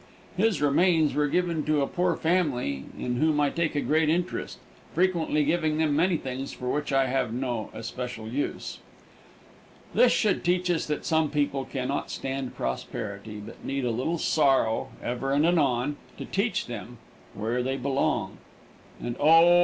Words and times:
His 0.35 0.63
remains 0.63 1.13
were 1.13 1.27
given 1.27 1.63
to 1.65 1.83
a 1.83 1.87
poor 1.87 2.15
family 2.15 2.85
in 2.97 3.17
whom 3.17 3.39
I 3.39 3.51
take 3.51 3.75
a 3.75 3.81
great 3.81 4.09
interest, 4.09 4.57
frequently 4.95 5.45
giving 5.45 5.77
them 5.77 5.95
many 5.95 6.17
things 6.17 6.51
for 6.51 6.69
which 6.71 6.91
I 6.91 7.05
have 7.05 7.31
no 7.31 7.69
especial 7.71 8.27
use. 8.27 8.79
This 9.93 10.11
should 10.11 10.43
teach 10.43 10.71
us 10.71 10.87
that 10.87 11.05
some 11.05 11.29
people 11.29 11.65
can 11.65 11.87
not 11.87 12.09
stand 12.09 12.55
prosperity, 12.55 13.39
but 13.45 13.63
need 13.63 13.85
a 13.85 13.91
little 13.91 14.17
sorrow, 14.17 14.89
ever 15.03 15.33
and 15.33 15.45
anon, 15.45 15.97
to 16.17 16.25
teach 16.25 16.65
them 16.65 16.97
where 17.35 17.61
they 17.61 17.77
belong. 17.77 18.39
And, 18.99 19.15
oh! 19.19 19.59